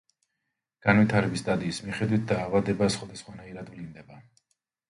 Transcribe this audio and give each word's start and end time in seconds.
განვითარების 0.85 1.43
სტადიის 1.45 1.81
მიხედვით, 1.89 2.25
დაავადება 2.33 2.91
სხვადასხვანაირად 2.97 3.73
ვლინდება. 3.75 4.19